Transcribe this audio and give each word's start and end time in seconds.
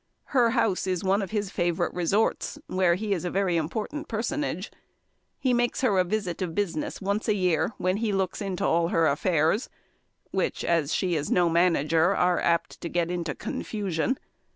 Her 0.33 0.49
house 0.57 0.87
is 0.87 1.03
one 1.03 1.21
of 1.21 1.29
his 1.29 1.51
favourite 1.51 1.93
resorts, 1.93 2.57
where 2.65 2.95
he 2.95 3.13
is 3.13 3.23
a 3.23 3.29
very 3.29 3.55
important 3.55 4.07
personage. 4.07 4.71
He 5.37 5.53
makes 5.53 5.81
her 5.81 5.99
a 5.99 6.03
visit 6.03 6.41
of 6.41 6.55
business 6.55 7.01
once 7.01 7.27
a 7.27 7.35
year, 7.35 7.73
when 7.77 7.97
he 7.97 8.11
looks 8.11 8.41
into 8.41 8.65
all 8.65 8.87
her 8.87 9.05
affairs; 9.05 9.69
which, 10.31 10.65
as 10.65 10.91
she 10.91 11.13
is 11.13 11.29
no 11.29 11.51
manager, 11.51 12.15
are 12.15 12.39
apt 12.39 12.81
to 12.81 12.89
get 12.89 13.11
into 13.11 13.35
confusion. 13.35 14.17